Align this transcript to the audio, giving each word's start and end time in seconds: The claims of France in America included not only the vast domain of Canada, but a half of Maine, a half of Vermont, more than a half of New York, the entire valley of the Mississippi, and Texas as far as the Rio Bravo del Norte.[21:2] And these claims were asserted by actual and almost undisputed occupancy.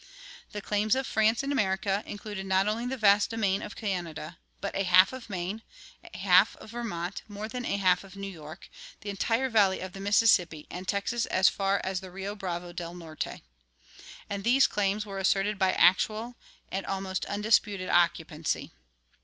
The 0.51 0.63
claims 0.63 0.95
of 0.95 1.05
France 1.05 1.43
in 1.43 1.51
America 1.51 2.01
included 2.07 2.47
not 2.47 2.67
only 2.67 2.87
the 2.87 2.97
vast 2.97 3.29
domain 3.29 3.61
of 3.61 3.75
Canada, 3.75 4.39
but 4.59 4.75
a 4.75 4.81
half 4.81 5.13
of 5.13 5.29
Maine, 5.29 5.61
a 6.03 6.17
half 6.17 6.55
of 6.55 6.71
Vermont, 6.71 7.21
more 7.27 7.47
than 7.47 7.65
a 7.65 7.77
half 7.77 8.03
of 8.03 8.15
New 8.15 8.25
York, 8.27 8.67
the 9.01 9.11
entire 9.11 9.47
valley 9.47 9.79
of 9.79 9.93
the 9.93 9.99
Mississippi, 9.99 10.65
and 10.71 10.87
Texas 10.87 11.27
as 11.27 11.49
far 11.49 11.79
as 11.83 11.99
the 12.01 12.09
Rio 12.09 12.33
Bravo 12.33 12.73
del 12.73 12.95
Norte.[21:2] 12.95 13.41
And 14.27 14.43
these 14.43 14.65
claims 14.65 15.05
were 15.05 15.19
asserted 15.19 15.59
by 15.59 15.71
actual 15.73 16.35
and 16.71 16.83
almost 16.87 17.23
undisputed 17.27 17.87
occupancy. 17.89 18.71